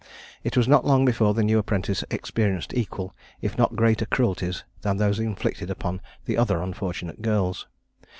It 0.43 0.57
was 0.57 0.67
not 0.67 0.83
long 0.83 1.05
before 1.05 1.35
the 1.35 1.43
new 1.43 1.59
apprentice 1.59 2.03
experienced 2.09 2.73
equal 2.73 3.13
if 3.39 3.55
not 3.55 3.75
greater 3.75 4.07
cruelties 4.07 4.63
than 4.81 4.97
those 4.97 5.19
inflicted 5.19 5.69
upon 5.69 6.01
the 6.25 6.37
other 6.39 6.59
unfortunate 6.63 7.21
girls. 7.21 7.67